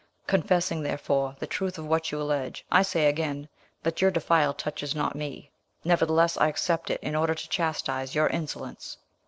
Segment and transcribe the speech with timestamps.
[0.25, 3.47] Confessing, therefore, the truth of what you allege, I say again,
[3.83, 5.51] that your defial touches not me;
[5.85, 8.97] nevertheless, I accept it in order to chastise your insolence."